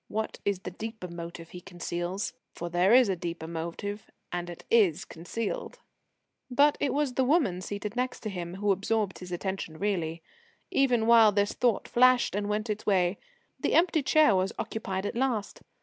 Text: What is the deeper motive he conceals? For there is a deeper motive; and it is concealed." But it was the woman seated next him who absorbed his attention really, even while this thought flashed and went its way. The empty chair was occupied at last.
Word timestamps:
What 0.07 0.39
is 0.45 0.61
the 0.61 0.71
deeper 0.71 1.07
motive 1.07 1.49
he 1.49 1.61
conceals? 1.61 2.33
For 2.55 2.71
there 2.71 2.91
is 2.91 3.07
a 3.07 3.15
deeper 3.15 3.45
motive; 3.45 4.09
and 4.31 4.49
it 4.49 4.63
is 4.71 5.05
concealed." 5.05 5.77
But 6.49 6.75
it 6.79 6.91
was 6.91 7.13
the 7.13 7.23
woman 7.23 7.61
seated 7.61 7.95
next 7.95 8.23
him 8.25 8.55
who 8.55 8.71
absorbed 8.71 9.19
his 9.19 9.31
attention 9.31 9.77
really, 9.77 10.23
even 10.71 11.05
while 11.05 11.31
this 11.31 11.53
thought 11.53 11.87
flashed 11.87 12.33
and 12.33 12.49
went 12.49 12.67
its 12.67 12.83
way. 12.87 13.19
The 13.59 13.75
empty 13.75 14.01
chair 14.01 14.35
was 14.35 14.53
occupied 14.57 15.05
at 15.05 15.15
last. 15.15 15.61